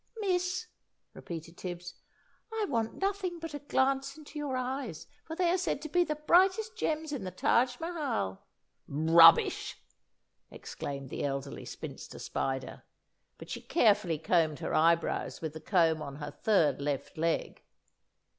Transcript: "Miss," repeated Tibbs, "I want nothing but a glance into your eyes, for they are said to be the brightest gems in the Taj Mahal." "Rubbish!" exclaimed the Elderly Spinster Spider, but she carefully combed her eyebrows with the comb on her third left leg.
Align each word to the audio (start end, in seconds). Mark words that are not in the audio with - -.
"Miss," 0.19 0.65
repeated 1.13 1.57
Tibbs, 1.59 1.93
"I 2.51 2.65
want 2.67 2.95
nothing 2.95 3.37
but 3.37 3.53
a 3.53 3.59
glance 3.59 4.17
into 4.17 4.39
your 4.39 4.57
eyes, 4.57 5.05
for 5.25 5.35
they 5.35 5.51
are 5.51 5.59
said 5.59 5.79
to 5.83 5.89
be 5.89 6.03
the 6.03 6.15
brightest 6.15 6.75
gems 6.75 7.11
in 7.13 7.23
the 7.23 7.29
Taj 7.29 7.79
Mahal." 7.79 8.41
"Rubbish!" 8.87 9.77
exclaimed 10.49 11.09
the 11.11 11.23
Elderly 11.23 11.65
Spinster 11.65 12.17
Spider, 12.17 12.81
but 13.37 13.51
she 13.51 13.61
carefully 13.61 14.17
combed 14.17 14.57
her 14.57 14.73
eyebrows 14.73 15.39
with 15.39 15.53
the 15.53 15.61
comb 15.61 16.01
on 16.01 16.15
her 16.15 16.31
third 16.31 16.81
left 16.81 17.15
leg. 17.19 17.61